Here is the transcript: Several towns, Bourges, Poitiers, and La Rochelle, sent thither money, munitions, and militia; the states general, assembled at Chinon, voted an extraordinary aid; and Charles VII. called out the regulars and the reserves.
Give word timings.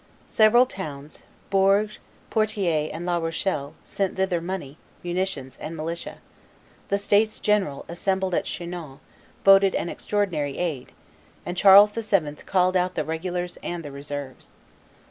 Several 0.29 0.65
towns, 0.65 1.21
Bourges, 1.51 1.99
Poitiers, 2.31 2.89
and 2.91 3.05
La 3.05 3.17
Rochelle, 3.17 3.75
sent 3.85 4.15
thither 4.15 4.41
money, 4.41 4.79
munitions, 5.03 5.59
and 5.59 5.77
militia; 5.77 6.17
the 6.87 6.97
states 6.97 7.37
general, 7.37 7.85
assembled 7.87 8.33
at 8.33 8.45
Chinon, 8.45 8.99
voted 9.45 9.75
an 9.75 9.89
extraordinary 9.89 10.57
aid; 10.57 10.91
and 11.45 11.55
Charles 11.55 11.91
VII. 11.91 12.31
called 12.47 12.75
out 12.75 12.95
the 12.95 13.05
regulars 13.05 13.59
and 13.61 13.85
the 13.85 13.91
reserves. 13.91 14.47